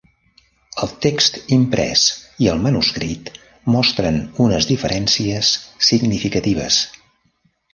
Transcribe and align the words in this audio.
El 0.85 0.93
text 1.05 1.35
imprès 1.57 2.05
i 2.45 2.49
el 2.53 2.63
manuscrit 2.65 3.29
mostren 3.75 4.19
unes 4.47 4.69
diferències 4.71 5.53
significatives. 5.91 6.81